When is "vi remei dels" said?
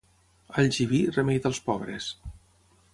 0.93-1.63